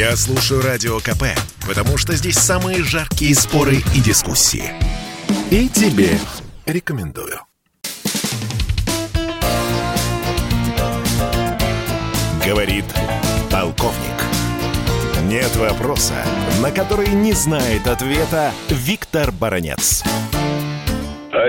Я 0.00 0.16
слушаю 0.16 0.62
Радио 0.62 0.98
КП, 0.98 1.24
потому 1.68 1.98
что 1.98 2.14
здесь 2.14 2.38
самые 2.38 2.82
жаркие 2.82 3.34
споры 3.34 3.82
и 3.94 4.00
дискуссии. 4.00 4.72
И 5.50 5.68
тебе 5.68 6.18
рекомендую. 6.64 7.38
Говорит 12.46 12.86
полковник. 13.50 14.24
Нет 15.24 15.54
вопроса, 15.56 16.14
на 16.62 16.70
который 16.70 17.08
не 17.08 17.34
знает 17.34 17.86
ответа 17.86 18.54
Виктор 18.70 19.30
Баранец. 19.30 20.02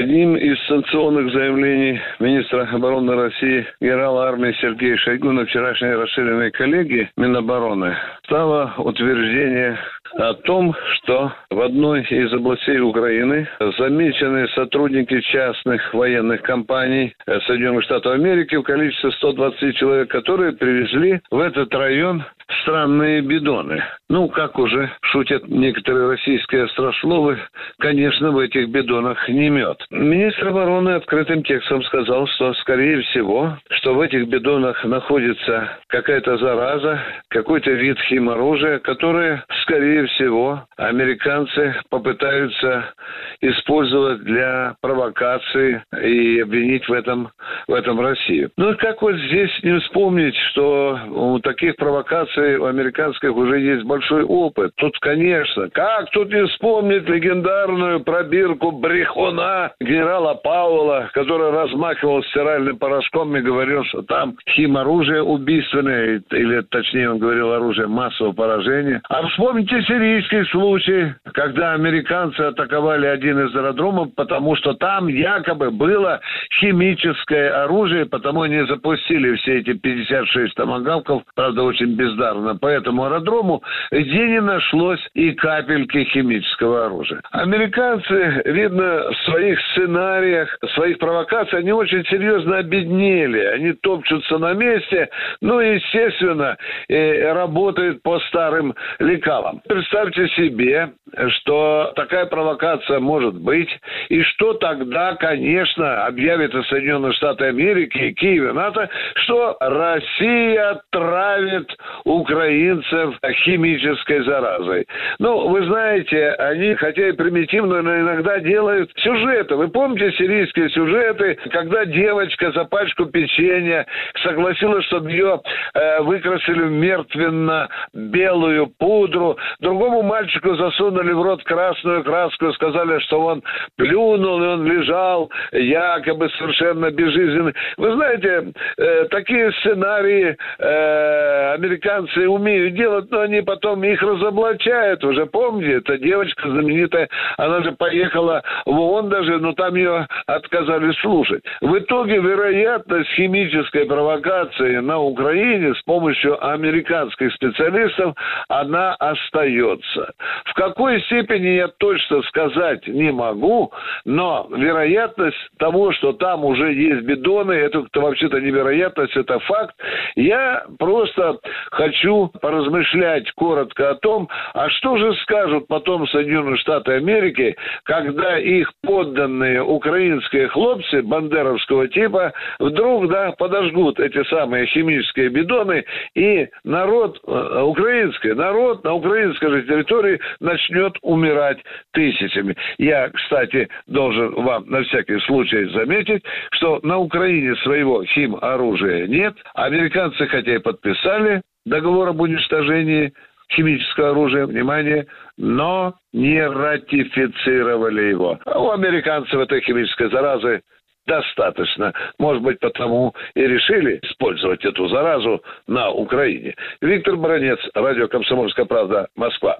Одним 0.02 0.36
из 0.36 0.57
санкционных 0.65 1.31
заявлений 1.31 2.02
министра 2.20 2.67
обороны 2.71 3.13
России 3.13 3.67
генерала 3.79 4.29
армии 4.29 4.52
Сергея 4.59 4.97
Шойгу 4.97 5.31
на 5.31 5.45
вчерашней 5.45 5.93
расширенной 5.93 6.49
коллегии 6.49 7.07
Минобороны 7.17 7.95
стало 8.23 8.73
утверждение 8.79 9.77
о 10.15 10.33
том, 10.33 10.75
что 10.95 11.31
в 11.49 11.61
одной 11.61 12.01
из 12.03 12.33
областей 12.33 12.79
Украины 12.79 13.47
замечены 13.77 14.47
сотрудники 14.49 15.20
частных 15.21 15.93
военных 15.93 16.41
компаний 16.41 17.13
Соединенных 17.47 17.84
Штатов 17.84 18.13
Америки 18.13 18.55
в 18.55 18.63
количестве 18.63 19.11
120 19.11 19.75
человек, 19.77 20.09
которые 20.09 20.53
привезли 20.53 21.21
в 21.29 21.39
этот 21.39 21.73
район 21.73 22.23
странные 22.61 23.21
бидоны. 23.21 23.84
Ну, 24.09 24.27
как 24.27 24.59
уже 24.59 24.91
шутят 25.03 25.47
некоторые 25.47 26.09
российские 26.09 26.65
острословы, 26.65 27.39
конечно, 27.79 28.31
в 28.31 28.39
этих 28.39 28.70
бидонах 28.70 29.29
не 29.29 29.49
мед. 29.49 29.77
Министр 29.89 30.49
обороны 30.49 30.89
открытым 30.89 31.43
текстом 31.43 31.81
сказал, 31.84 32.27
что, 32.27 32.53
скорее 32.55 33.01
всего, 33.03 33.57
что 33.70 33.93
в 33.93 34.01
этих 34.01 34.27
бидонах 34.27 34.84
находится 34.84 35.70
какая-то 35.87 36.37
зараза, 36.37 36.99
какой-то 37.29 37.71
вид 37.71 37.99
химоружия, 38.01 38.79
которое, 38.79 39.43
скорее 39.62 40.01
всего, 40.08 40.64
американцы 40.78 41.76
попытаются 41.90 42.94
использовать 43.41 44.21
для 44.24 44.76
провокации 44.82 45.84
и 46.02 46.40
обвинить 46.40 46.88
в 46.88 46.93
этом, 46.93 47.30
в 47.68 47.74
этом 47.74 47.99
Россию. 47.99 48.52
Ну, 48.58 48.76
как 48.77 49.02
вот 49.02 49.16
здесь 49.16 49.52
не 49.63 49.80
вспомнить, 49.80 50.35
что 50.52 50.99
у 51.10 51.40
таких 51.40 51.76
провокаций 51.76 52.58
у 52.58 52.66
американских 52.66 53.35
уже 53.35 53.60
есть 53.60 53.84
большой 53.84 54.24
опыт. 54.24 54.74
Тут, 54.76 54.98
конечно, 54.99 55.70
как 55.70 56.10
тут 56.12 56.32
не 56.32 56.46
вспомнить 56.48 57.08
легендарную 57.08 58.02
пробирку 58.02 58.71
брехуна 58.71 59.71
генерала 59.80 60.36
Пауэлла, 60.36 61.10
который 61.13 61.52
размахивал 61.52 62.24
стиральным 62.24 62.77
порошком 62.77 63.36
и 63.36 63.41
говорил, 63.41 63.84
что 63.86 64.02
там 64.03 64.36
химоружие 64.50 65.24
убийственное, 65.24 66.22
или 66.31 66.62
точнее 66.62 67.12
он 67.12 67.19
говорил 67.19 67.52
оружие 67.52 67.88
массового 67.88 68.34
поражения. 68.34 69.02
А 69.09 69.25
вспомните 69.28 69.81
сирийский 69.91 70.45
случай, 70.45 71.13
когда 71.34 71.73
американцы 71.73 72.39
атаковали 72.39 73.07
один 73.07 73.45
из 73.45 73.56
аэродромов, 73.56 74.16
потому 74.16 74.56
что 74.56 74.73
там 74.73 75.07
якобы 75.07 75.72
было 75.72 76.22
химическое 76.59 77.50
оружие, 77.63 78.06
потому 78.06 78.44
они 78.44 78.66
запустили 78.67 79.35
все 79.35 79.59
эти 79.59 79.73
56 79.73 80.56
томогавков, 80.56 81.23
правда, 81.35 81.63
очень 81.63 81.95
бездарно, 81.95 82.56
по 82.56 82.67
этому 82.67 83.06
аэродрому, 83.06 83.63
где 83.91 84.28
не 84.28 84.39
нашлось 84.39 85.01
и 85.13 85.31
капельки 85.34 86.06
химического 86.06 86.85
оружия. 86.85 87.22
Американцы, 87.31 88.44
видно, 88.45 89.12
в 89.12 89.17
своих 89.25 89.59
сценариях, 89.72 90.57
в 90.62 90.67
своих 90.69 91.00
провокациях, 91.00 91.62
они 91.62 91.73
очень 91.73 92.06
серьезно 92.06 92.57
обеднели. 92.57 93.39
Они 93.39 93.73
топчутся 93.73 94.38
на 94.38 94.53
месте, 94.53 95.09
ну, 95.41 95.59
естественно, 95.59 96.56
работают 96.88 98.01
по 98.03 98.19
старым 98.19 98.73
лекалам. 99.00 99.62
Представьте 99.81 100.28
себе, 100.35 100.91
что 101.29 101.91
такая 101.96 102.28
провокация 102.28 103.00
может 103.00 103.34
быть, 103.34 103.68
и 104.09 104.22
что 104.22 104.53
тогда, 104.53 105.16
конечно, 105.16 106.06
объявит 106.06 106.53
Соединенные 106.68 107.14
Штаты 107.14 107.46
Америки, 107.46 107.97
и 107.97 108.14
Киев, 108.14 108.52
и 108.52 108.53
НАТО, 108.53 108.88
что 109.16 109.58
Россия 109.59 110.81
травит 110.92 111.75
украинцев 112.06 113.16
химической 113.44 114.24
заразой. 114.24 114.86
Ну, 115.18 115.47
вы 115.47 115.66
знаете, 115.66 116.30
они, 116.34 116.75
хотя 116.75 117.09
и 117.09 117.13
примитивно, 117.13 117.81
но 117.81 118.02
иногда 118.02 118.40
делают 118.40 118.92
сюжеты. 118.98 119.56
Вы 119.56 119.69
помните 119.69 120.12
сирийские 120.12 120.69
сюжеты, 120.69 121.40
когда 121.50 121.86
девочка 121.86 122.52
за 122.52 122.66
пачку 122.66 123.06
печенья 123.06 123.88
согласилась, 124.22 124.86
чтобы 124.86 125.09
ее 125.09 125.42
э, 125.74 126.02
выкрасили 126.03 126.62
в 126.62 126.72
мертвенно-белую 126.72 128.68
пудру, 128.78 129.40
другому 129.72 130.02
мальчику 130.02 130.54
засунули 130.56 131.14
в 131.14 131.22
рот 131.22 131.44
красную 131.44 132.04
краску 132.04 132.48
и 132.48 132.54
сказали, 132.54 133.00
что 133.00 133.22
он 133.22 133.42
плюнул, 133.78 134.44
и 134.44 134.48
он 134.48 134.66
лежал 134.66 135.32
якобы 135.54 136.30
совершенно 136.38 136.92
безжизненный. 136.92 137.54
Вы 137.78 137.94
знаете, 137.94 138.52
э, 138.78 139.06
такие 139.06 139.52
сценарии 139.54 140.36
э, 140.60 141.54
американцы 141.54 142.28
умеют 142.28 142.76
делать, 142.76 143.10
но 143.12 143.22
они 143.22 143.42
потом 143.42 143.84
их 143.86 144.02
разоблачают. 144.02 145.04
Уже 145.06 145.26
помните, 145.26 145.78
эта 145.78 145.98
девочка 145.98 146.50
знаменитая, 146.50 147.08
она 147.38 147.62
же 147.62 147.72
поехала 147.72 148.44
в 148.66 148.78
ООН 148.78 149.10
даже, 149.10 149.38
но 149.40 149.54
там 149.54 149.76
ее 149.76 150.06
отказали 150.26 150.92
слушать. 151.02 151.44
В 151.62 151.78
итоге 151.78 152.18
вероятность 152.18 153.10
химической 153.12 153.86
провокации 153.86 154.78
на 154.78 155.00
Украине 155.00 155.74
с 155.76 155.81
помощью 155.84 156.46
американских 156.46 157.34
специалистов, 157.34 158.16
она 158.50 158.96
остается. 158.96 159.61
В 159.62 160.54
какой 160.54 161.02
степени 161.02 161.50
я 161.50 161.68
точно 161.68 162.22
сказать 162.24 162.88
не 162.88 163.12
могу, 163.12 163.72
но 164.06 164.48
вероятность 164.52 165.38
того, 165.58 165.92
что 165.94 166.14
там 166.14 166.46
уже 166.46 166.74
есть 166.74 167.04
бидоны, 167.04 167.54
это 167.54 167.86
вообще-то 167.94 168.40
невероятность, 168.40 169.16
это 169.16 169.40
факт. 169.40 169.76
Я 170.16 170.66
просто 170.80 171.38
хочу 171.72 172.32
поразмышлять 172.42 173.32
коротко 173.32 173.92
о 173.92 173.96
том, 173.96 174.30
а 174.54 174.70
что 174.70 174.98
же 174.98 175.14
скажут 175.24 175.68
потом 175.68 176.08
Соединенные 176.08 176.58
Штаты 176.58 176.94
Америки, 176.94 177.56
когда 177.84 178.38
их 178.38 178.72
подданные 178.84 179.64
украинские 179.64 180.48
хлопцы 180.50 181.02
бандеровского 181.02 181.88
типа 181.88 182.34
вдруг, 182.60 183.10
да, 183.10 183.32
подожгут 183.32 184.00
эти 184.00 184.24
самые 184.26 184.66
химические 184.68 185.30
бидоны, 185.30 185.86
и 186.16 186.48
народ 186.64 187.20
э, 187.26 187.62
украинский, 187.64 188.34
народ 188.34 188.84
на 188.84 188.94
украинской 188.94 189.41
же 189.50 189.63
территории 189.63 190.19
начнет 190.40 190.97
умирать 191.02 191.59
тысячами. 191.94 192.56
Я, 192.78 193.09
кстати, 193.09 193.69
должен 193.88 194.34
вам 194.35 194.66
на 194.68 194.84
всякий 194.84 195.19
случай 195.22 195.66
заметить, 195.74 196.24
что 196.52 196.79
на 196.84 196.97
Украине 196.97 197.56
своего 197.57 198.03
хим-оружия 198.03 199.07
нет. 199.07 199.35
Американцы 199.53 200.28
хотя 200.28 200.56
и 200.56 200.59
подписали 200.59 201.41
договор 201.66 202.09
об 202.09 202.22
уничтожении 202.22 203.13
химического 203.53 204.12
оружия, 204.12 204.46
внимание, 204.46 205.07
но 205.38 205.96
не 206.13 206.46
ратифицировали 206.47 208.03
его. 208.03 208.40
А 208.46 208.59
у 208.59 208.72
американцев 208.72 209.40
этой 209.40 209.62
химической 209.62 210.09
заразы 210.09 210.62
достаточно. 211.06 211.94
Может 212.19 212.44
быть, 212.44 212.59
потому 212.59 213.13
и 213.35 213.41
решили 213.41 214.00
использовать 214.03 214.63
эту 214.66 214.88
заразу 214.88 215.41
на 215.67 215.91
Украине. 215.91 216.56
Виктор 216.81 217.16
Бронец, 217.17 217.59
радио 217.73 218.07
«Комсомольская 218.07 218.66
правда», 218.66 219.07
Москва. 219.16 219.59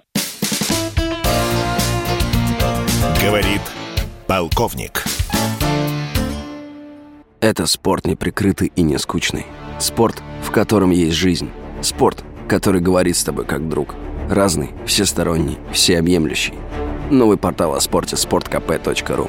Говорит 3.24 3.60
полковник. 4.26 5.02
Это 7.40 7.66
спорт 7.66 8.06
неприкрытый 8.06 8.72
и 8.74 8.82
не 8.82 8.98
скучный. 8.98 9.46
Спорт, 9.78 10.22
в 10.42 10.52
котором 10.52 10.90
есть 10.90 11.16
жизнь. 11.16 11.50
Спорт, 11.80 12.24
который 12.48 12.80
говорит 12.80 13.16
с 13.16 13.24
тобой 13.24 13.44
как 13.44 13.68
друг. 13.68 13.96
Разный, 14.30 14.70
всесторонний, 14.86 15.58
всеобъемлющий. 15.72 16.54
Новый 17.10 17.36
портал 17.36 17.74
о 17.74 17.80
спорте– 17.80 18.16
sportkp.ru 18.16 19.28